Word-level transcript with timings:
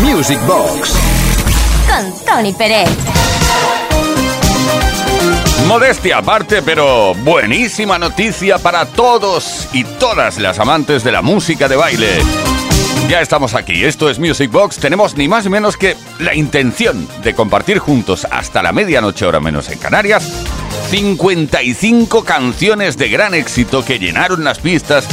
Music 0.00 0.38
Box. 0.46 0.92
Con 1.86 2.24
Tony 2.24 2.52
Pérez. 2.52 2.88
Modestia 5.66 6.18
aparte, 6.18 6.62
pero 6.62 7.14
buenísima 7.14 7.98
noticia 7.98 8.58
para 8.58 8.86
todos 8.86 9.68
y 9.72 9.84
todas 9.84 10.38
las 10.38 10.58
amantes 10.58 11.04
de 11.04 11.12
la 11.12 11.22
música 11.22 11.68
de 11.68 11.76
baile. 11.76 12.08
Ya 13.08 13.20
estamos 13.20 13.54
aquí, 13.54 13.84
esto 13.84 14.10
es 14.10 14.18
Music 14.18 14.50
Box, 14.50 14.78
tenemos 14.78 15.16
ni 15.16 15.28
más 15.28 15.44
ni 15.44 15.50
menos 15.50 15.76
que 15.76 15.96
la 16.18 16.34
intención 16.34 17.08
de 17.22 17.34
compartir 17.34 17.78
juntos 17.78 18.26
hasta 18.30 18.62
la 18.62 18.72
medianoche 18.72 19.26
hora 19.26 19.40
menos 19.40 19.68
en 19.70 19.78
Canarias 19.78 20.24
55 20.90 22.24
canciones 22.24 22.96
de 22.96 23.08
gran 23.08 23.34
éxito 23.34 23.84
que 23.84 23.98
llenaron 23.98 24.44
las 24.44 24.58
pistas 24.58 25.06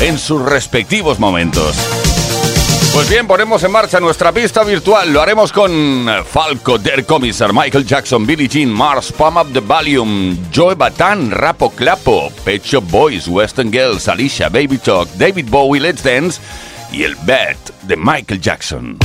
en 0.00 0.18
sus 0.18 0.42
respectivos 0.42 1.18
momentos. 1.18 1.76
Pues 2.92 3.08
bien, 3.08 3.28
ponemos 3.28 3.62
en 3.62 3.70
marcha 3.70 4.00
nuestra 4.00 4.32
pista 4.32 4.64
virtual. 4.64 5.12
Lo 5.12 5.22
haremos 5.22 5.52
con 5.52 6.08
Falco, 6.26 6.76
Der 6.76 7.06
Commissar, 7.06 7.52
Michael 7.52 7.86
Jackson, 7.86 8.26
Billie 8.26 8.48
Jean, 8.48 8.68
Mars, 8.68 9.12
Pump 9.12 9.36
Up 9.36 9.52
the 9.52 9.60
Volume, 9.60 10.36
Joe 10.52 10.74
Batan, 10.74 11.30
Rapo 11.30 11.70
Clapo, 11.70 12.32
Pet 12.44 12.62
Boys, 12.90 13.28
Western 13.28 13.70
Girls, 13.70 14.08
Alicia, 14.08 14.48
Baby 14.48 14.78
Talk, 14.78 15.08
David 15.14 15.46
Bowie, 15.48 15.80
Let's 15.80 16.02
Dance 16.02 16.40
y 16.90 17.04
el 17.04 17.14
Bet 17.22 17.58
de 17.82 17.96
Michael 17.96 18.40
Jackson. 18.40 18.98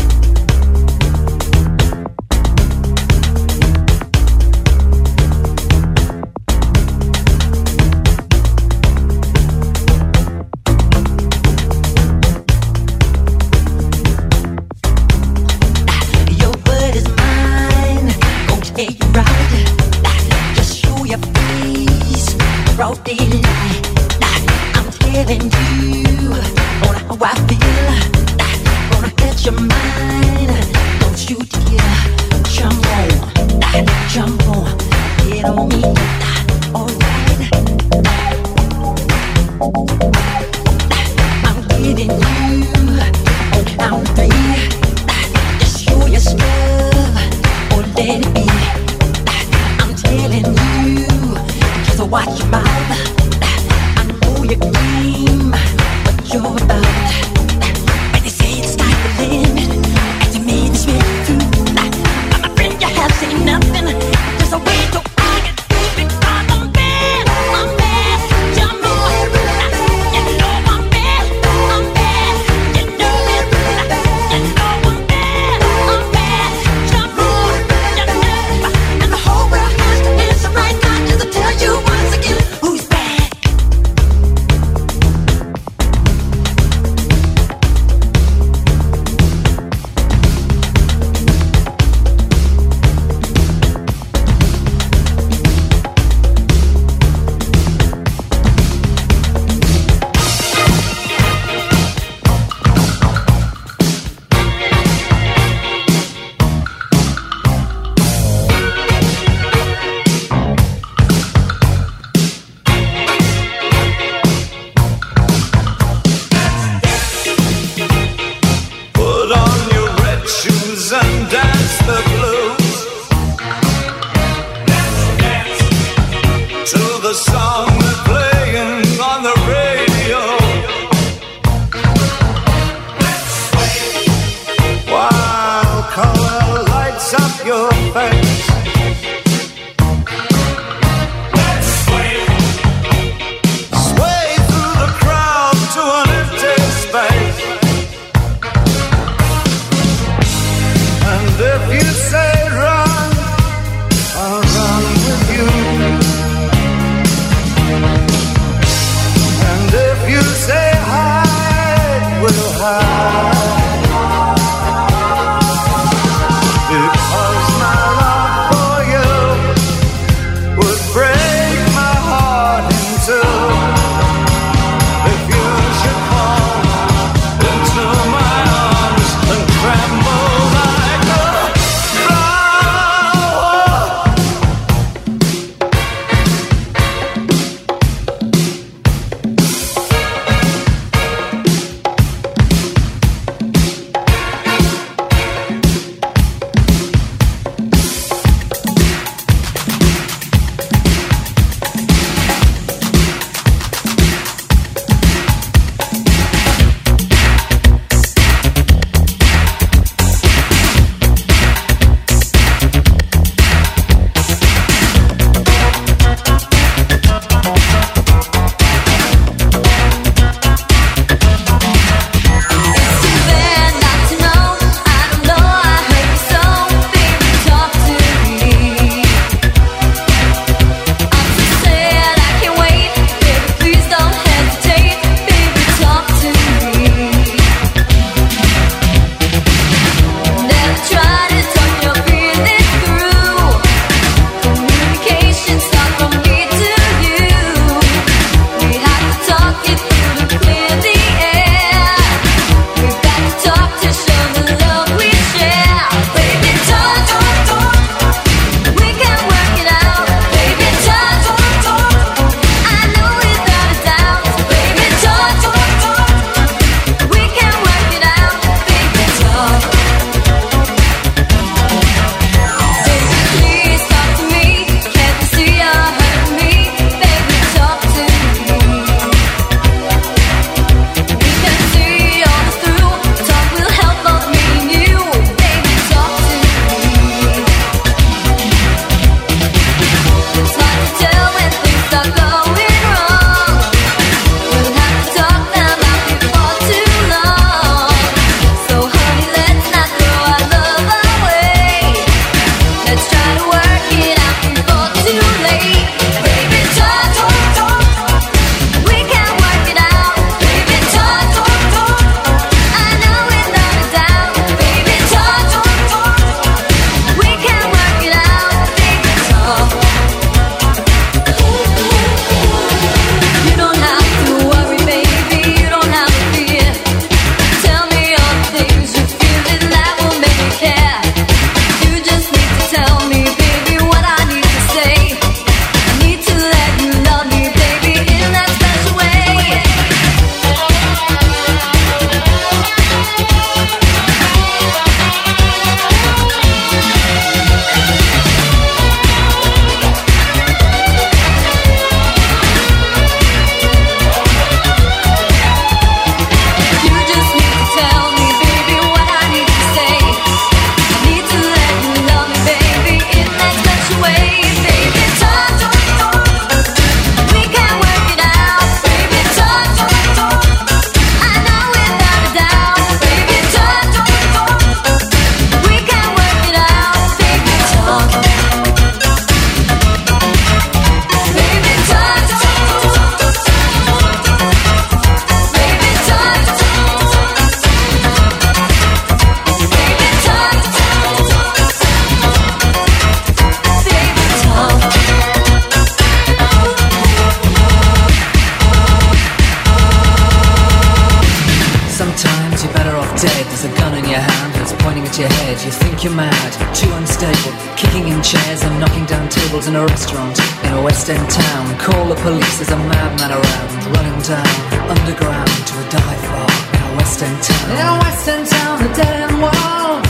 In 409.76 409.82
a 409.82 409.86
restaurant 409.88 410.40
in 410.64 410.72
a 410.72 410.82
West 410.82 411.10
End 411.10 411.30
town. 411.30 411.78
Call 411.80 412.08
the 412.08 412.16
police, 412.16 412.58
there's 412.58 412.72
a 412.72 412.78
madman 412.78 413.32
around. 413.32 413.72
Running 413.96 414.20
down 414.24 414.56
underground 414.88 415.52
to 415.68 415.74
a 415.84 415.86
dive 415.92 416.24
bar 416.32 416.52
in 416.76 416.82
a 416.88 416.92
West 416.96 417.22
End 417.22 417.44
town. 417.44 417.72
In 417.72 417.86
a 417.94 417.98
West 418.04 418.28
End 418.28 418.48
town, 418.48 418.76
the 418.84 418.92
dead 419.00 419.16
end 419.26 419.38
world. 419.44 420.04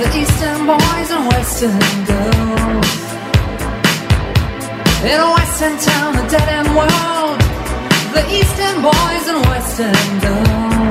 The 0.00 0.08
Eastern 0.20 0.60
boys 0.66 1.08
and 1.14 1.24
Western 1.30 1.78
girls. 2.10 2.90
In 5.10 5.18
a 5.26 5.30
West 5.36 5.62
End 5.62 5.78
town, 5.78 6.10
the 6.18 6.26
dead 6.34 6.48
end 6.58 6.70
world. 6.78 7.38
The 8.16 8.24
Eastern 8.38 8.76
boys 8.82 9.24
and 9.32 9.40
Western 9.46 10.08
girls. 10.26 10.87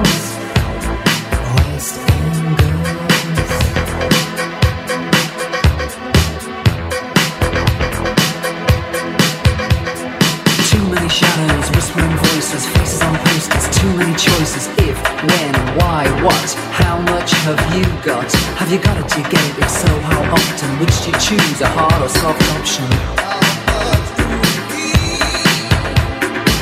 Have 18.67 18.75
you 18.75 18.83
got 18.83 18.97
it? 18.97 19.17
You 19.17 19.23
get 19.23 19.39
it? 19.47 19.63
If 19.63 19.69
so, 19.69 19.87
how 19.87 20.21
often? 20.23 20.69
Which 20.81 20.91
do 20.99 21.11
you 21.11 21.17
choose, 21.23 21.61
a 21.61 21.67
hard 21.71 22.03
or 22.03 22.09
soft 22.09 22.43
option? 22.51 22.83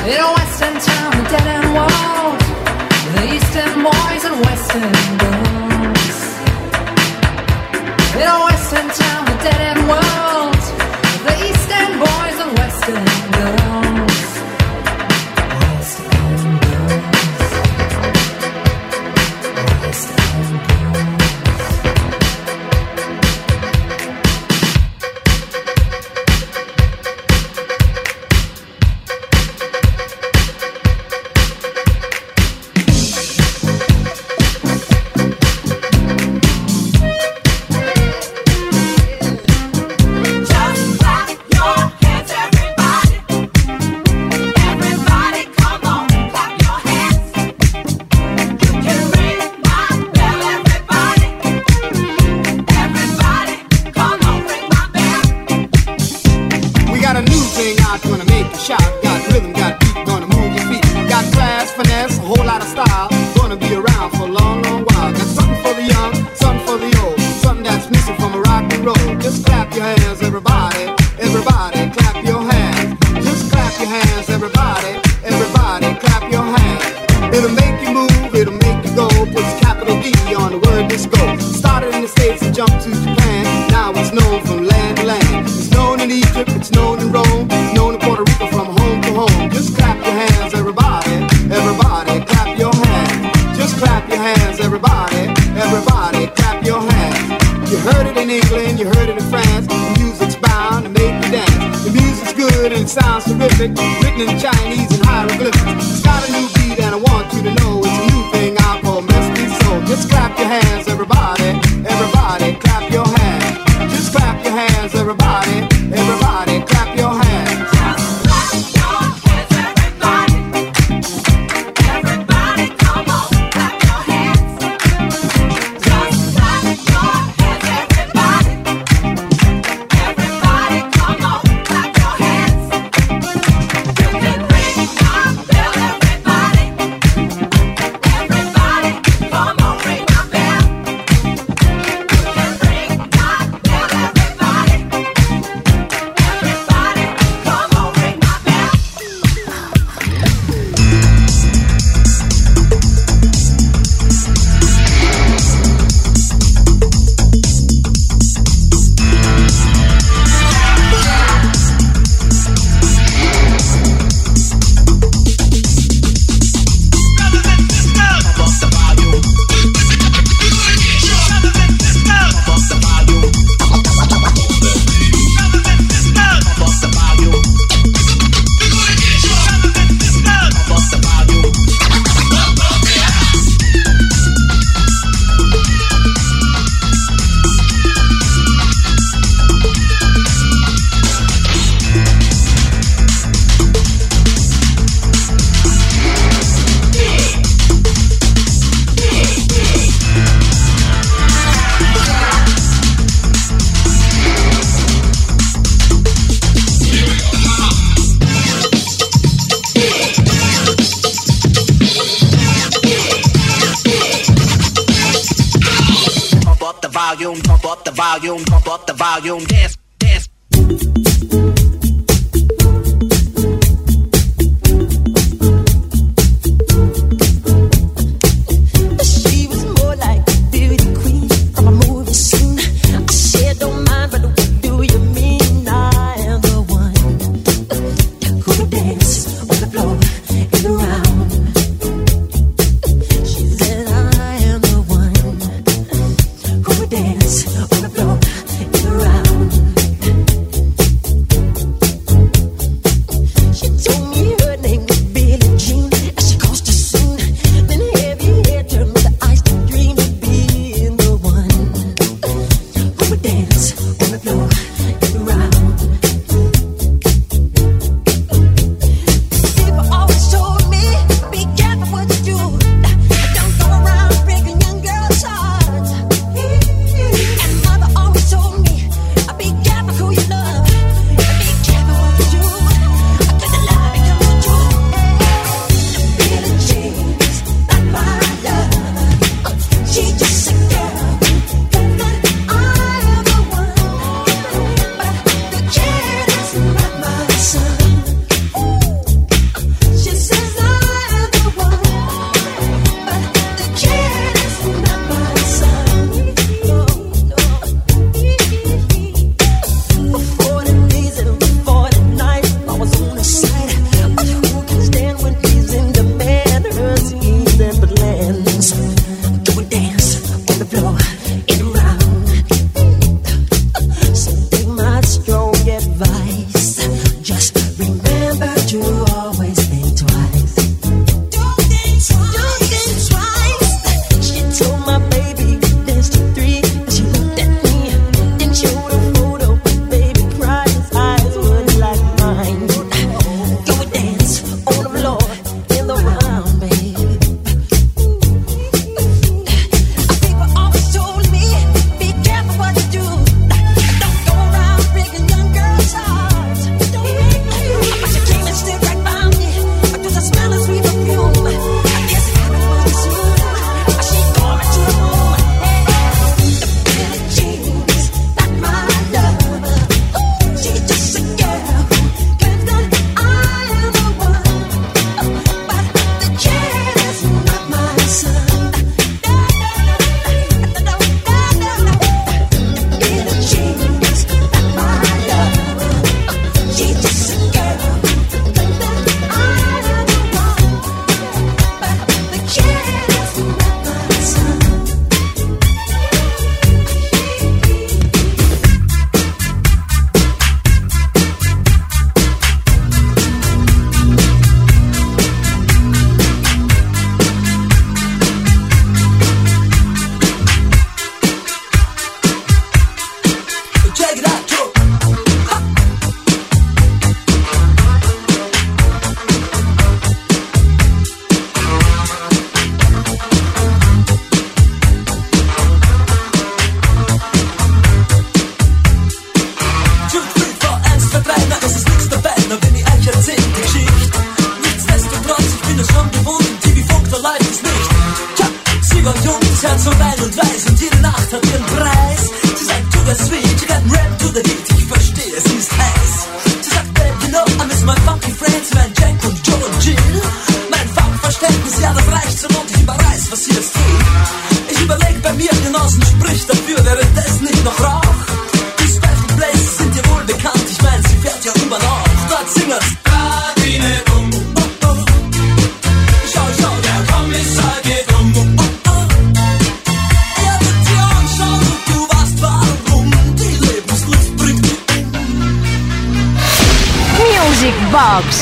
In 0.06 0.20
a 0.22 0.30
western 0.38 0.78
town, 0.86 1.10
a 1.18 1.24
dead 1.34 1.46
end 1.50 1.66
world, 1.74 2.38
the 3.10 3.22
eastern 3.34 3.82
boys 3.82 4.22
and 4.22 4.38
western 4.46 4.94
girls. 5.18 6.18
In 8.14 8.28
a 8.30 8.38
western 8.46 8.88
town, 9.02 9.22
a 9.26 9.36
dead 9.42 9.60
end 9.74 9.82
world, 9.90 10.62
the 11.26 11.34
eastern 11.42 11.90
boys 11.98 12.38
and 12.38 12.52
western 12.56 13.16
I 20.38 20.62
am 20.62 20.75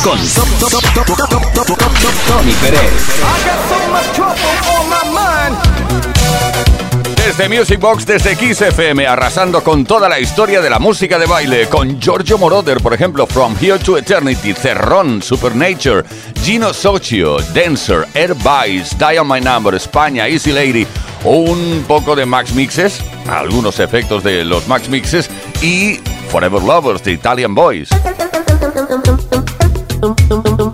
con 0.05 0.19
Tony 2.29 2.53
Pérez. 2.61 2.93
Desde 7.17 7.49
Music 7.49 7.81
Box, 7.81 8.05
desde 8.05 8.37
XFM 8.37 9.07
arrasando 9.07 9.65
con 9.65 9.87
toda 9.87 10.11
la 10.11 10.21
historia 10.21 10.61
de 10.61 10.69
la 10.69 10.79
música 10.79 11.19
de 11.19 11.25
baile, 11.25 11.69
con 11.71 11.99
Giorgio 11.99 12.37
Moroder, 12.37 12.83
por 12.83 12.93
ejemplo, 12.93 13.27
From 13.27 13.57
Here 13.59 13.79
to 13.79 13.97
Eternity, 13.97 14.53
Cerrón, 14.53 15.23
Supernature, 15.23 16.05
Gino 16.43 16.75
Socio, 16.75 17.39
Dancer, 17.55 18.07
Air 18.13 18.35
Vice, 18.35 18.95
Dial 18.99 19.25
My 19.25 19.41
Number, 19.41 19.75
España, 19.75 20.29
Easy 20.29 20.53
Lady, 20.53 20.87
un 21.25 21.83
poco 21.89 22.15
de 22.15 22.27
Max 22.27 22.53
Mixes, 22.53 23.03
algunos 23.27 23.81
efectos 23.81 24.23
de 24.23 24.45
los 24.45 24.69
Max 24.69 24.87
Mixes 24.91 25.31
y 25.63 25.99
Forever 26.29 26.63
Lovers 26.63 27.03
de 27.03 27.13
Italian 27.13 27.55
Boys. 27.55 27.89
Tum, 30.05 30.15
tum, 30.29 30.43
tum, 30.43 30.57
tum. 30.59 30.74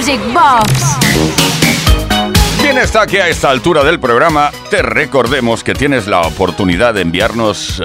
Music 0.00 0.20
Box. 0.32 0.96
Bien 2.62 2.78
está 2.78 3.06
que 3.06 3.20
a 3.20 3.28
esta 3.28 3.50
altura 3.50 3.84
del 3.84 4.00
programa 4.00 4.50
te 4.70 4.80
recordemos 4.80 5.62
que 5.62 5.74
tienes 5.74 6.06
la 6.06 6.22
oportunidad 6.22 6.94
de 6.94 7.02
enviarnos 7.02 7.80
eh, 7.80 7.84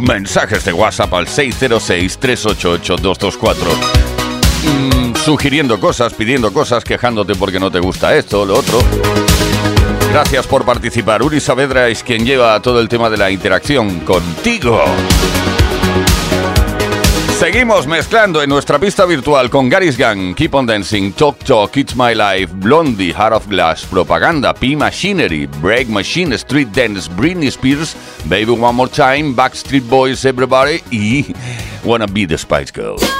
mensajes 0.00 0.66
de 0.66 0.74
WhatsApp 0.74 1.14
al 1.14 1.28
606-388-224. 1.28 3.54
Mm, 4.64 5.14
sugiriendo 5.16 5.80
cosas, 5.80 6.12
pidiendo 6.12 6.52
cosas, 6.52 6.84
quejándote 6.84 7.34
porque 7.34 7.58
no 7.58 7.70
te 7.70 7.80
gusta 7.80 8.14
esto 8.14 8.44
lo 8.44 8.58
otro. 8.58 8.78
Gracias 10.12 10.46
por 10.46 10.66
participar. 10.66 11.22
Uri 11.22 11.40
Saavedra 11.40 11.88
es 11.88 12.02
quien 12.02 12.26
lleva 12.26 12.60
todo 12.60 12.80
el 12.80 12.88
tema 12.90 13.08
de 13.08 13.16
la 13.16 13.30
interacción 13.30 14.00
contigo. 14.00 14.84
Seguimos 17.40 17.86
mezclando 17.86 18.42
en 18.42 18.50
nuestra 18.50 18.78
pista 18.78 19.06
virtual 19.06 19.48
con 19.48 19.70
Gary's 19.70 19.96
Gang, 19.96 20.34
Keep 20.34 20.54
on 20.56 20.66
Dancing, 20.66 21.10
Talk 21.12 21.38
Talk, 21.38 21.74
It's 21.74 21.96
My 21.96 22.14
Life, 22.14 22.52
Blondie, 22.56 23.14
Heart 23.14 23.32
of 23.32 23.48
Glass, 23.48 23.86
Propaganda, 23.86 24.52
P 24.52 24.76
Machinery, 24.76 25.46
Break 25.46 25.88
Machine, 25.88 26.36
Street 26.36 26.68
Dance, 26.74 27.08
Britney 27.08 27.50
Spears, 27.50 27.96
Baby 28.28 28.52
One 28.52 28.74
More 28.74 28.90
Time, 28.90 29.34
Backstreet 29.34 29.88
Boys, 29.88 30.26
Everybody 30.26 30.82
y 30.92 31.34
Wanna 31.82 32.06
Be 32.06 32.26
the 32.26 32.36
Spice 32.36 32.70
Girls. 32.70 33.19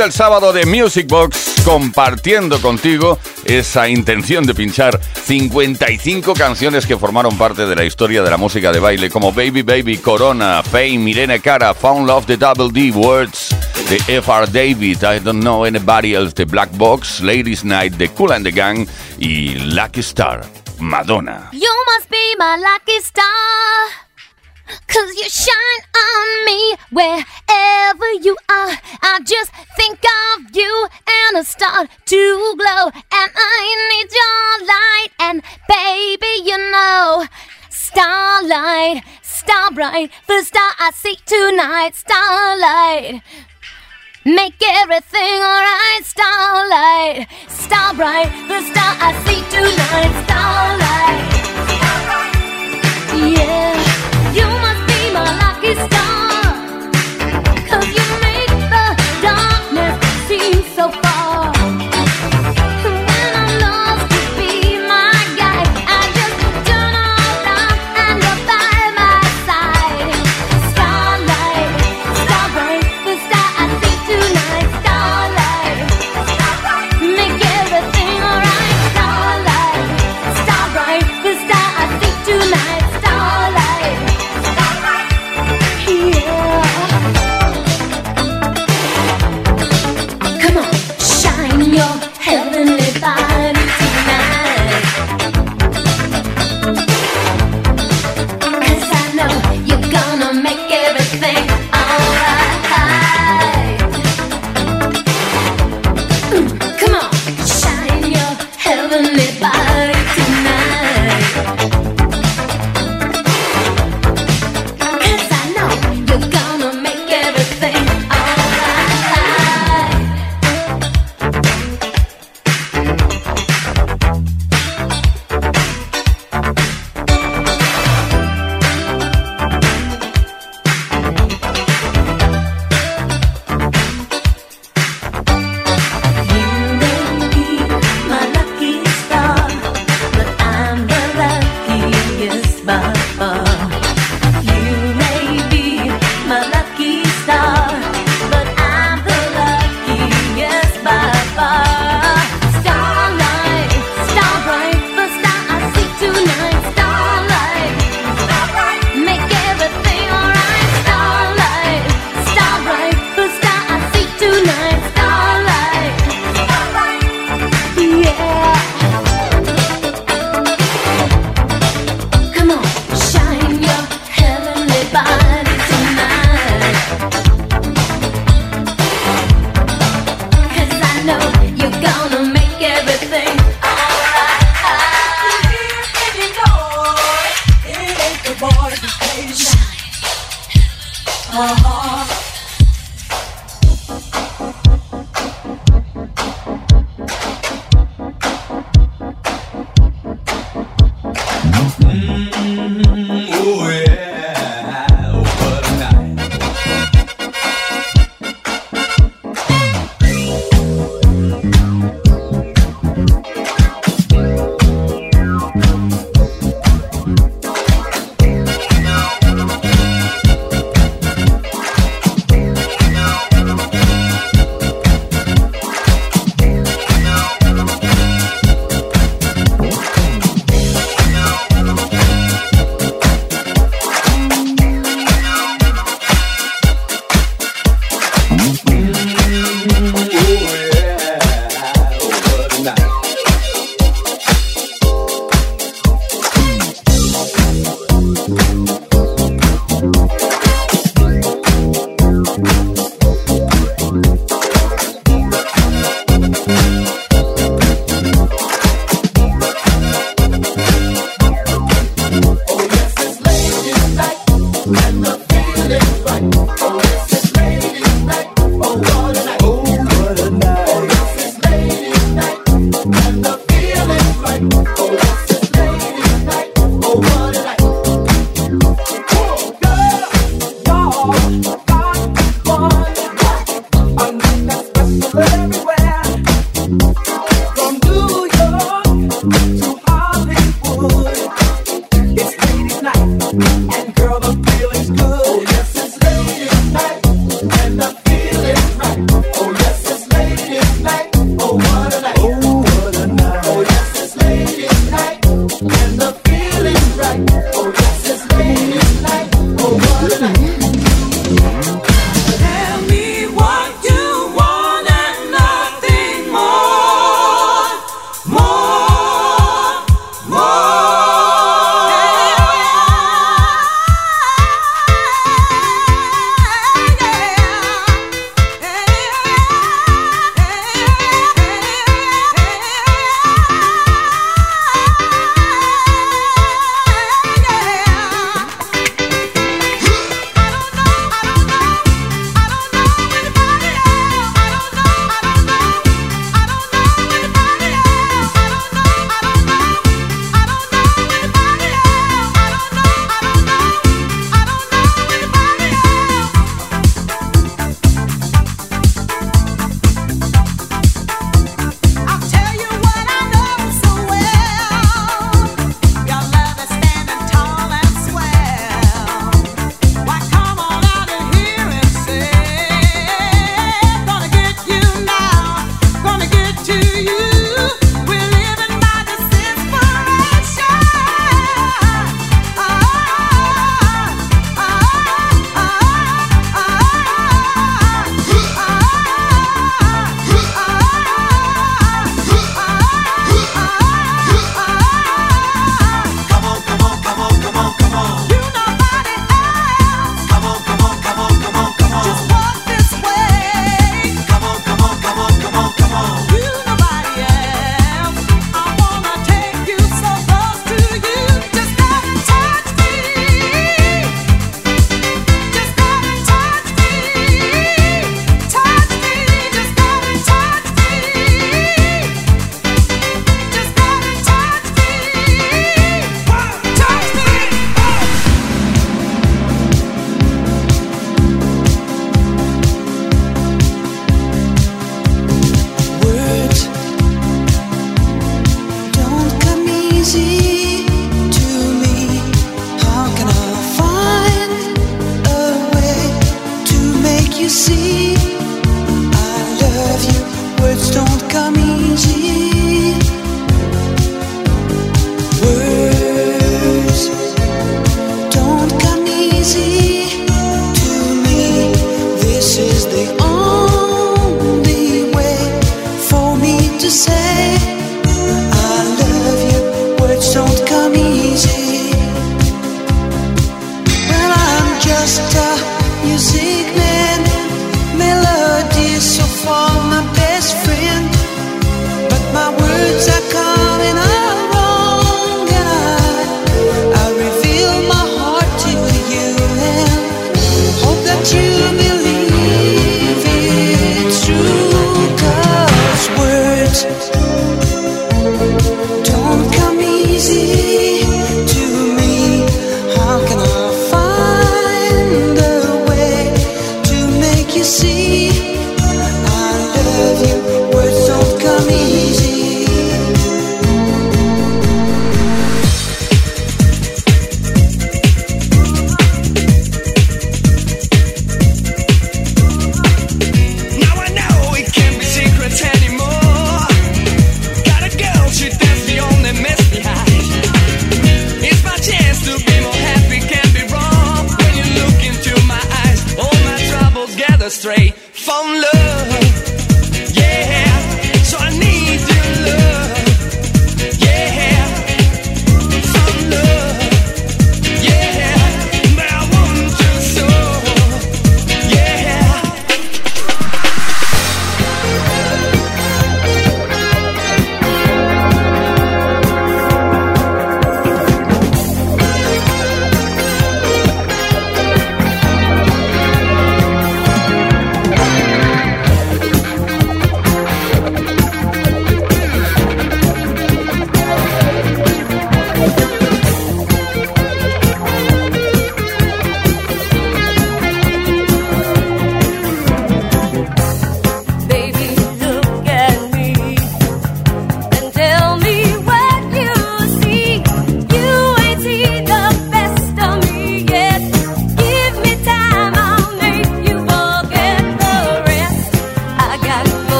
Del 0.00 0.12
sábado 0.12 0.54
de 0.54 0.64
Music 0.64 1.06
Box 1.08 1.56
compartiendo 1.62 2.58
contigo 2.62 3.18
esa 3.44 3.86
intención 3.86 4.46
de 4.46 4.54
pinchar 4.54 4.98
55 4.98 6.32
canciones 6.32 6.86
que 6.86 6.96
formaron 6.96 7.36
parte 7.36 7.66
de 7.66 7.76
la 7.76 7.84
historia 7.84 8.22
de 8.22 8.30
la 8.30 8.38
música 8.38 8.72
de 8.72 8.80
baile 8.80 9.10
como 9.10 9.30
Baby 9.30 9.60
Baby, 9.60 9.98
Corona, 9.98 10.62
Fame, 10.62 11.10
Irene 11.10 11.40
Cara, 11.40 11.74
Found 11.74 12.06
Love, 12.06 12.24
The 12.24 12.38
Double 12.38 12.70
D, 12.72 12.90
Words, 12.92 13.54
The 13.90 14.16
F.R. 14.16 14.46
David, 14.46 15.02
I 15.02 15.20
Don't 15.20 15.42
Know 15.42 15.66
Anybody 15.66 16.14
Else, 16.14 16.32
The 16.32 16.46
Black 16.46 16.70
Box, 16.78 17.20
Ladies 17.20 17.62
Night, 17.62 17.98
The 17.98 18.08
Cool 18.08 18.32
and 18.32 18.46
the 18.46 18.52
Gang 18.52 18.88
y 19.18 19.54
Lucky 19.56 20.00
Star, 20.00 20.40
Madonna. 20.78 21.50
Cause 24.86 25.14
you 25.16 25.28
shine 25.28 25.82
on 25.94 26.44
me 26.44 26.74
wherever 26.90 28.12
you 28.20 28.36
are. 28.48 28.76
I 29.02 29.20
just 29.24 29.52
think 29.76 30.00
of 30.00 30.54
you 30.54 30.88
and 31.06 31.38
I 31.38 31.42
start 31.42 31.88
to 32.06 32.54
glow. 32.56 32.86
And 32.86 33.30
I 33.34 33.60
need 33.90 34.10
your 34.20 34.66
light. 34.66 35.10
And 35.18 35.42
baby, 35.68 36.50
you 36.50 36.58
know, 36.70 37.26
starlight, 37.70 39.02
star 39.22 39.70
bright, 39.72 40.10
the 40.26 40.42
star 40.42 40.70
I 40.78 40.90
see 40.94 41.16
tonight, 41.26 41.94
starlight. 41.94 43.22
Make 44.24 44.62
everything 44.62 45.40
alright, 45.40 46.04
starlight, 46.04 47.26
star 47.48 47.94
bright, 47.94 48.30
the 48.48 48.60
star 48.70 48.94
I 49.00 49.12
see 49.24 49.42
tonight, 49.48 50.12
starlight. 50.26 51.30
Yeah, 53.34 53.89
stop. 55.74 56.09